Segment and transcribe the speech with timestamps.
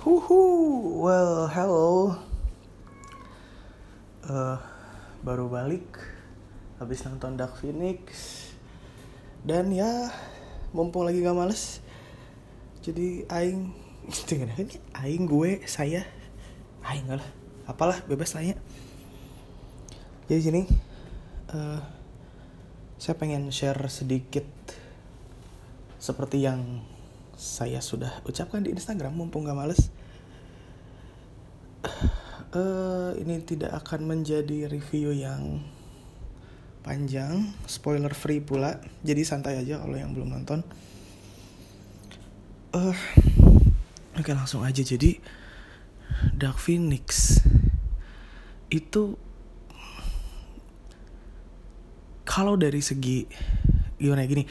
[0.00, 0.40] Huhu,
[1.04, 2.16] well, hello.
[4.24, 4.56] Uh,
[5.20, 5.84] baru balik
[6.80, 8.00] habis nonton Dark Phoenix.
[9.44, 10.08] Dan ya
[10.72, 11.84] mumpung lagi gak males
[12.80, 13.72] jadi aing
[14.28, 14.80] dengan ini?
[14.96, 16.08] Aing gue saya.
[16.84, 17.28] Aing lah.
[17.68, 18.56] Apalah bebas tanya
[20.30, 20.62] jadi sini
[21.50, 21.82] uh,
[23.02, 24.46] saya pengen share sedikit
[25.98, 26.86] seperti yang
[27.34, 29.90] saya sudah ucapkan di Instagram mumpung gak males
[32.54, 35.62] uh, ini tidak akan menjadi review yang
[36.82, 37.52] panjang.
[37.68, 38.80] Spoiler free pula.
[39.06, 40.64] Jadi santai aja kalau yang belum nonton.
[42.70, 42.94] Uh,
[44.18, 44.82] oke langsung aja.
[44.82, 45.18] Jadi
[46.36, 47.38] Dark Phoenix
[48.70, 49.18] itu
[52.22, 53.26] kalau dari segi
[53.98, 54.44] gimana ya, gini.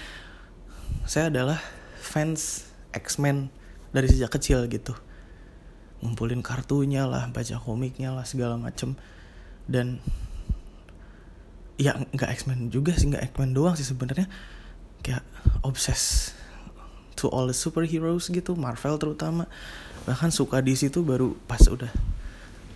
[1.09, 1.57] Saya adalah
[1.97, 3.49] fans X-Men
[3.89, 4.93] dari sejak kecil gitu
[5.99, 8.95] ngumpulin kartunya lah baca komiknya lah segala macem.
[9.69, 9.99] Dan
[11.79, 14.27] ya nggak X-Men juga sih nggak X-Men doang sih sebenarnya.
[14.99, 15.23] Kayak
[15.63, 16.35] obses
[17.15, 19.47] to all the superheroes gitu Marvel terutama.
[20.07, 21.91] Bahkan suka di situ baru pas udah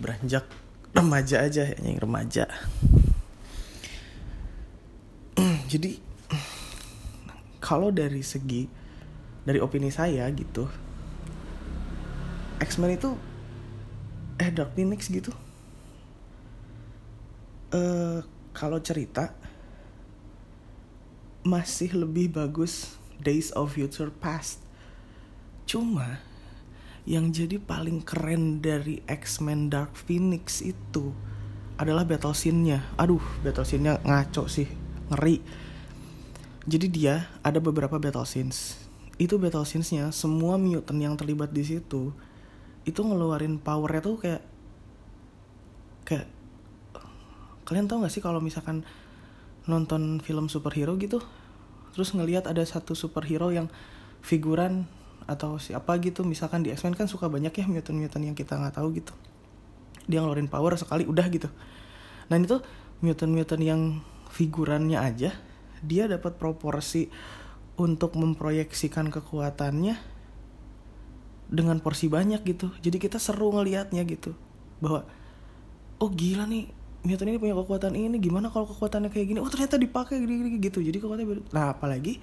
[0.03, 0.43] beranjak
[0.93, 2.45] remaja aja ya yang remaja.
[5.71, 5.97] Jadi
[7.63, 8.67] kalau dari segi
[9.47, 10.67] dari opini saya gitu
[12.63, 13.11] X-Men itu
[14.39, 15.35] eh Dark Phoenix gitu
[17.75, 18.23] uh,
[18.55, 19.35] kalau cerita
[21.43, 24.63] masih lebih bagus Days of Future Past
[25.67, 26.23] cuma
[27.03, 31.11] yang jadi paling keren dari X-Men Dark Phoenix itu
[31.75, 32.79] adalah battle scene-nya.
[32.95, 34.71] Aduh, battle scene-nya ngaco sih,
[35.11, 35.43] ngeri.
[36.63, 38.83] Jadi dia ada beberapa battle scenes
[39.21, 42.09] itu battle scenes-nya semua mutant yang terlibat di situ
[42.83, 44.41] itu ngeluarin powernya tuh kayak
[46.03, 46.27] kayak
[47.63, 48.83] kalian tau gak sih kalau misalkan
[49.63, 51.23] nonton film superhero gitu
[51.95, 53.71] terus ngelihat ada satu superhero yang
[54.19, 54.89] figuran
[55.23, 58.91] atau siapa gitu misalkan di X-Men kan suka banyak ya mutant-mutant yang kita nggak tahu
[58.99, 59.13] gitu.
[60.03, 61.47] Dia ngeluarin power sekali udah gitu.
[62.27, 62.59] Nah itu
[62.99, 65.31] mutant-mutant yang figurannya aja
[65.83, 67.11] dia dapat proporsi
[67.75, 70.12] untuk memproyeksikan kekuatannya
[71.49, 72.71] dengan porsi banyak gitu.
[72.79, 74.35] Jadi kita seru ngelihatnya gitu.
[74.79, 75.07] Bahwa
[75.99, 76.69] oh gila nih
[77.03, 79.39] Newton ini punya kekuatan ini gimana kalau kekuatannya kayak gini?
[79.43, 80.79] Oh ternyata dipakai gini, gini gitu.
[80.79, 82.19] Jadi kekuatannya nah apalagi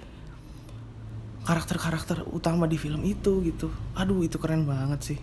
[1.44, 3.69] karakter-karakter utama di film itu gitu.
[3.97, 5.19] Aduh itu keren banget sih.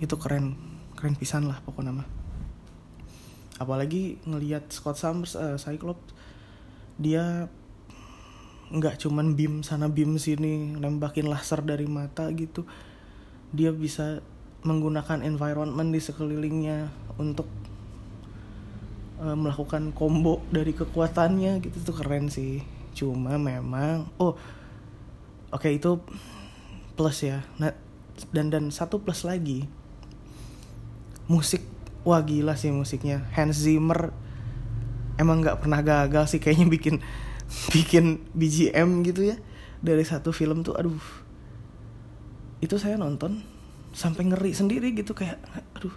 [0.00, 0.56] Itu keren
[0.96, 2.08] keren pisan lah pokoknya mah.
[3.58, 6.14] Apalagi ngelihat Scott Summers uh, Cyclops
[6.98, 7.46] dia
[8.68, 12.68] nggak cuman beam sana beam sini nembakin laser dari mata gitu
[13.52, 14.20] dia bisa
[14.66, 17.46] menggunakan environment di sekelilingnya untuk
[19.22, 21.76] uh, melakukan combo dari kekuatannya gitu.
[21.82, 22.62] Tuh keren sih.
[22.92, 24.34] Cuma memang oh
[25.54, 26.02] oke okay, itu
[26.98, 27.46] plus ya.
[27.62, 27.72] Nah
[28.34, 29.70] dan dan satu plus lagi
[31.30, 31.62] musik
[32.02, 33.24] wah gila sih musiknya.
[33.32, 34.10] Hans Zimmer
[35.20, 36.96] emang nggak pernah gagal sih kayaknya bikin
[37.74, 39.36] bikin BGM gitu ya.
[39.78, 41.27] Dari satu film tuh aduh
[42.58, 43.42] itu saya nonton
[43.94, 45.40] sampai ngeri sendiri gitu kayak
[45.74, 45.94] aduh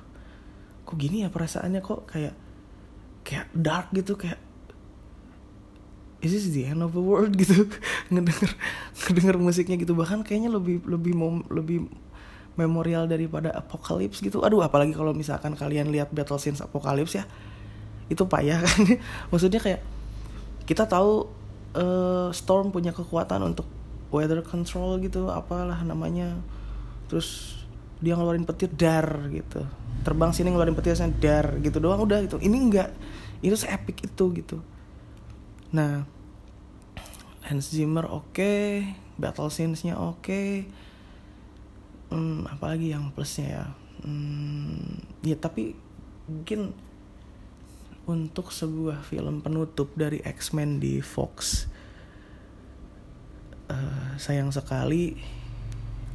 [0.86, 1.82] kok gini ya perasaannya?
[1.82, 2.36] Kok kayak
[3.22, 4.40] kayak dark gitu kayak
[6.22, 7.34] is this the end of the world?
[7.42, 7.66] gitu.
[8.14, 8.52] Ngedenger
[9.08, 9.98] ngedenger musiknya gitu.
[9.98, 11.90] Bahkan kayaknya lebih lebih mom, lebih
[12.60, 14.44] memorial daripada Apocalypse gitu.
[14.44, 17.26] Aduh apalagi kalau misalkan kalian lihat battle scenes Apocalypse ya
[18.12, 18.80] itu payah kan?
[19.32, 19.82] Maksudnya kayak
[20.68, 21.32] kita tahu
[21.76, 23.66] uh, Storm punya kekuatan untuk
[24.12, 26.38] weather control gitu apalah namanya.
[27.08, 27.60] Terus
[28.04, 29.64] dia ngeluarin petir dar gitu.
[30.04, 32.38] Terbang sini ngeluarin petirnya dar gitu doang udah gitu.
[32.38, 32.90] Ini enggak.
[33.42, 34.58] Itu epic itu gitu.
[35.72, 36.06] Nah
[37.48, 38.36] Hans Zimmer oke.
[38.36, 40.22] Okay, battle scenes-nya oke.
[40.22, 40.50] Okay.
[42.12, 43.66] hmm, apalagi yang plusnya ya.
[44.04, 45.74] Hmm, ya tapi
[46.28, 46.74] mungkin
[48.10, 51.66] untuk sebuah film penutup dari X-Men di Fox.
[54.18, 55.16] Sayang sekali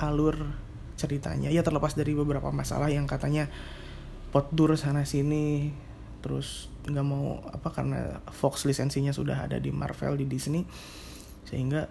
[0.00, 0.52] alur
[0.96, 1.52] ceritanya.
[1.52, 3.48] Ya terlepas dari beberapa masalah yang katanya
[4.32, 5.72] potdur sana sini
[6.20, 10.66] terus nggak mau apa karena Fox lisensinya sudah ada di Marvel di Disney
[11.46, 11.87] sehingga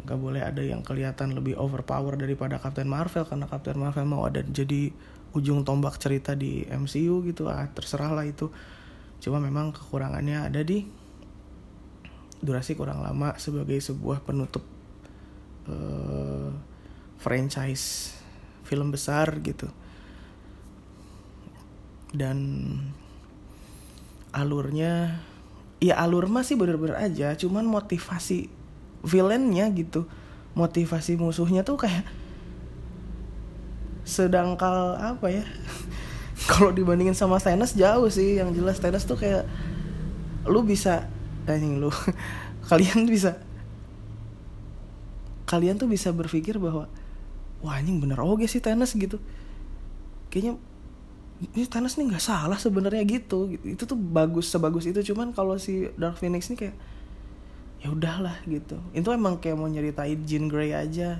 [0.00, 4.40] nggak boleh ada yang kelihatan lebih overpower daripada Captain Marvel karena Captain Marvel mau ada
[4.40, 4.88] jadi
[5.36, 7.46] ujung tombak cerita di MCU gitu.
[7.46, 8.50] Ah terserah lah itu.
[9.20, 10.88] Cuma memang kekurangannya ada di
[12.40, 14.64] durasi kurang lama sebagai sebuah penutup
[15.68, 16.54] uh,
[17.20, 18.16] franchise
[18.64, 19.68] film besar gitu.
[22.10, 22.38] Dan
[24.30, 25.20] alurnya
[25.82, 28.46] ya alur masih bener-bener aja cuman motivasi
[29.02, 30.06] villainnya gitu
[30.54, 32.04] motivasi musuhnya tuh kayak
[34.04, 35.44] sedangkal apa ya?
[36.50, 39.46] Kalau dibandingin sama Thanos jauh sih yang jelas Thanos tuh kayak
[40.48, 41.06] lu bisa
[41.44, 41.92] anjing lu
[42.68, 43.38] kalian bisa
[45.50, 46.86] kalian tuh bisa berpikir bahwa
[47.58, 49.18] wah anjing bener oke sih Thanos gitu.
[50.30, 50.62] Kayaknya
[51.40, 53.50] ini Thanos nih nggak salah sebenarnya gitu.
[53.66, 55.02] Itu tuh bagus sebagus itu.
[55.10, 56.76] Cuman kalau si Dark Phoenix nih kayak
[57.82, 58.78] ya udahlah gitu.
[58.94, 61.18] Itu emang kayak mau nyeritain Jean Grey aja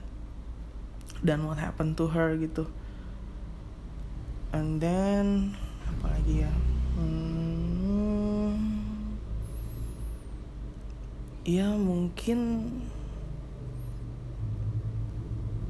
[1.26, 2.70] dan what happened to her gitu.
[4.54, 5.58] And then
[5.90, 6.52] apa lagi ya?
[7.00, 8.54] Hmm,
[11.42, 12.70] ya mungkin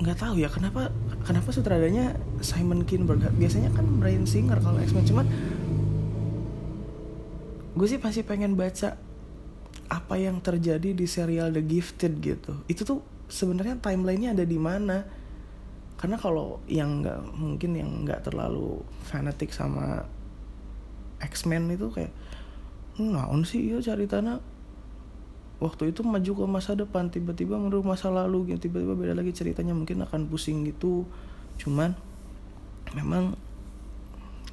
[0.01, 0.89] nggak tahu ya kenapa
[1.29, 3.21] kenapa sutradaranya Simon Kinberg?
[3.37, 5.27] Biasanya kan Brian Singer kalau X-Men cuman
[7.77, 8.97] gue sih pasti pengen baca
[9.91, 12.65] apa yang terjadi di serial The Gifted gitu.
[12.65, 15.05] Itu tuh sebenarnya timelinenya ada di mana?
[16.01, 20.01] Karena kalau yang nggak mungkin yang nggak terlalu fanatik sama
[21.21, 22.13] X-Men itu kayak
[22.97, 24.41] naon sih ya cari tanah
[25.61, 29.77] waktu itu maju ke masa depan tiba-tiba menurut masa lalu gitu tiba-tiba beda lagi ceritanya
[29.77, 31.05] mungkin akan pusing gitu.
[31.61, 31.93] Cuman
[32.97, 33.37] memang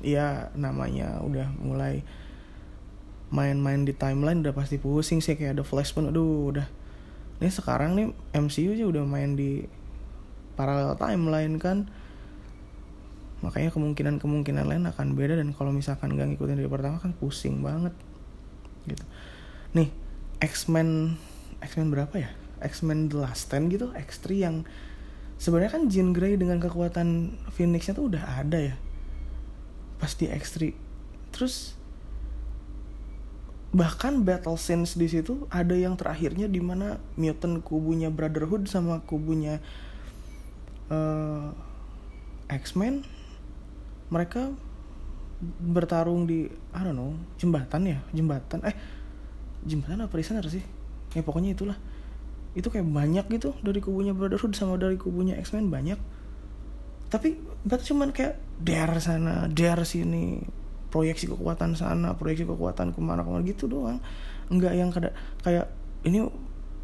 [0.03, 2.03] ya namanya udah mulai
[3.31, 6.67] main-main di timeline udah pasti pusing sih kayak ada flash pun aduh udah.
[7.39, 9.63] Ini sekarang nih MCU aja udah main di
[10.59, 11.87] parallel timeline kan.
[13.47, 17.93] Makanya kemungkinan-kemungkinan lain akan beda dan kalau misalkan gak ngikutin dari pertama kan pusing banget
[18.89, 19.05] gitu.
[19.77, 20.06] Nih
[20.41, 21.17] X-Men
[21.61, 22.29] X-Men berapa ya?
[22.61, 24.55] X-Men The Last Stand gitu X3 yang
[25.37, 28.75] sebenarnya kan Jean Grey dengan kekuatan Phoenixnya tuh udah ada ya
[29.97, 30.73] pas di X3
[31.33, 31.77] terus
[33.73, 39.61] bahkan battle scenes di situ ada yang terakhirnya di mana mutant kubunya Brotherhood sama kubunya
[40.89, 41.53] uh,
[42.49, 43.05] X-Men
[44.09, 44.49] mereka
[45.61, 47.99] bertarung di I don't know jembatan ya?
[48.15, 48.73] Jembatan eh
[49.67, 50.63] jembatan apa sana sih?
[51.13, 51.77] Ya pokoknya itulah.
[52.57, 55.99] Itu kayak banyak gitu dari kubunya Brotherhood sama dari kubunya X-Men banyak.
[57.07, 60.43] Tapi bat cuman kayak der sana der sini
[60.87, 64.01] proyeksi kekuatan sana proyeksi kekuatan ke mana ke mana gitu doang.
[64.49, 65.11] Enggak yang kada
[65.43, 65.69] kayak
[66.07, 66.25] ini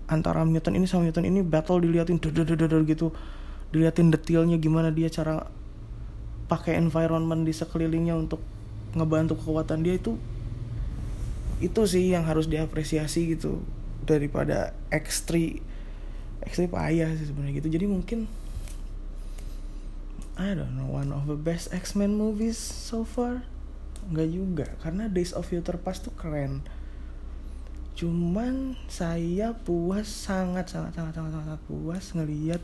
[0.07, 3.15] antara mutant ini sama mutant ini battle diliatin gitu.
[3.73, 5.49] Diliatin detailnya gimana dia cara
[6.45, 8.43] pakai environment di sekelilingnya untuk
[8.93, 10.13] ngebantu kekuatan dia itu
[11.63, 13.63] itu sih yang harus diapresiasi gitu
[14.03, 15.63] daripada X3
[16.43, 17.71] X3 payah sih sebenarnya gitu.
[17.71, 18.27] Jadi mungkin
[20.35, 23.47] I don't know one of the best X-Men movies so far?
[24.11, 26.65] Nggak juga karena Days of Future Past tuh keren.
[27.95, 32.59] Cuman saya puas sangat sangat sangat sangat sangat puas ngelihat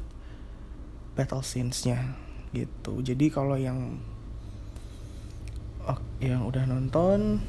[1.16, 2.18] battle scenes-nya
[2.52, 3.00] gitu.
[3.00, 4.02] Jadi kalau yang
[6.20, 7.40] yang udah nonton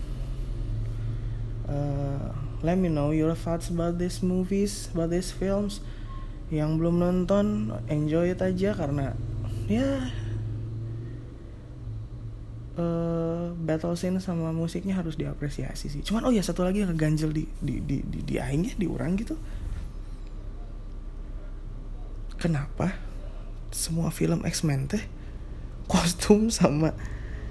[1.70, 5.80] uh, let me know your thoughts about these movies about these films.
[6.50, 9.14] Yang belum nonton enjoy it aja karena
[9.70, 10.10] ya
[12.74, 16.02] uh, battle scene sama musiknya harus diapresiasi sih.
[16.02, 19.14] Cuman oh ya satu lagi yang ganjel di di di di, di aingnya di orang
[19.14, 19.38] gitu.
[22.40, 22.98] Kenapa
[23.70, 25.04] semua film X-Men teh
[25.86, 26.90] kostum sama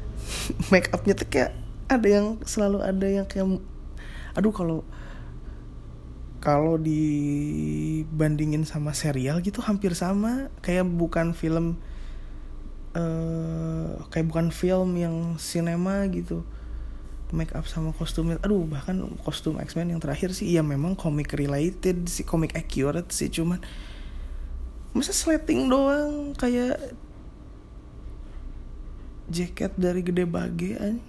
[0.71, 1.55] make upnya tuh kayak
[1.87, 3.47] ada yang selalu ada yang kayak
[4.37, 4.85] aduh kalau
[6.39, 10.47] kalau dibandingin sama serial gitu hampir sama.
[10.63, 11.75] Kayak bukan film
[12.95, 16.47] uh, kayak bukan film yang sinema gitu.
[17.35, 18.39] Make up sama kostumnya.
[18.41, 23.27] Aduh bahkan kostum X-Men yang terakhir sih ya memang comic related sih comic accurate sih
[23.27, 23.59] cuman
[24.95, 26.31] masa sleting doang.
[26.39, 26.95] Kayak
[29.29, 31.08] jaket dari gede bagian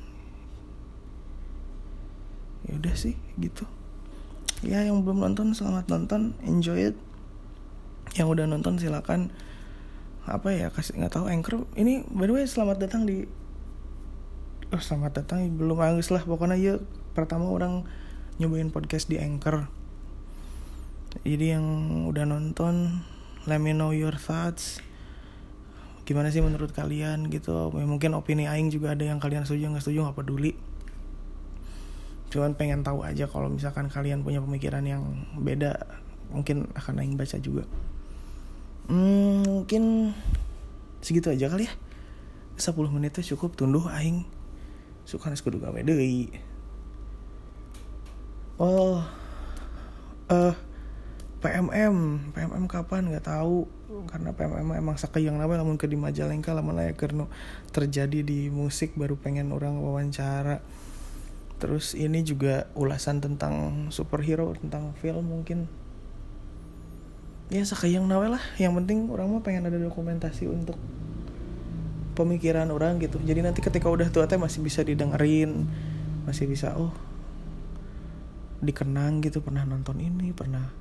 [2.69, 3.64] ya udah sih gitu.
[4.61, 6.37] Ya yang belum nonton selamat nonton.
[6.45, 6.97] Enjoy it.
[8.12, 9.33] Yang udah nonton silakan.
[10.29, 11.64] Apa ya kasih nggak tahu anchor.
[11.73, 13.25] Ini by the way selamat datang di
[14.71, 16.21] oh selamat datang belum angus lah.
[16.21, 16.75] Pokoknya ya
[17.17, 17.88] pertama orang
[18.37, 19.64] nyobain podcast di anchor.
[21.25, 21.67] Jadi yang
[22.07, 23.00] udah nonton
[23.49, 24.85] let me know your thoughts.
[26.05, 27.73] Gimana sih menurut kalian gitu.
[27.73, 30.52] Mungkin opini aing juga ada yang kalian setuju nggak setuju nggak peduli
[32.30, 35.02] cuman pengen tahu aja kalau misalkan kalian punya pemikiran yang
[35.34, 35.82] beda
[36.30, 37.66] mungkin akan aing baca juga.
[38.87, 40.14] Hmm, mungkin
[41.02, 41.75] segitu aja kali ya.
[42.54, 44.22] 10 menitnya cukup tunduh aing.
[45.02, 46.30] Suka kudu gawe deui.
[48.60, 49.02] Oh
[50.30, 50.54] eh uh,
[51.40, 53.10] PMM PMM kapan?
[53.10, 53.66] Nggak tahu.
[54.06, 57.26] Karena PMM emang sakeyang nama lamun ke di Majalengka lamun aya kerno
[57.75, 60.62] terjadi di musik baru pengen orang wawancara
[61.61, 65.69] terus ini juga ulasan tentang superhero tentang film mungkin.
[67.52, 68.45] Ya sakeyang nawe lah.
[68.57, 70.81] Yang penting orang mah pengen ada dokumentasi untuk
[72.17, 73.21] pemikiran orang gitu.
[73.21, 75.69] Jadi nanti ketika udah tua teh masih bisa didengerin
[76.25, 76.97] masih bisa oh
[78.64, 79.45] dikenang gitu.
[79.45, 80.73] Pernah nonton ini pernah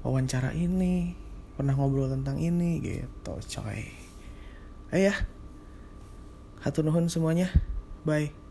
[0.00, 1.12] wawancara ini
[1.54, 3.84] pernah ngobrol tentang ini gitu coy.
[4.90, 5.14] Eh ya.
[6.64, 7.52] Hatu nuhun semuanya.
[8.08, 8.43] Bye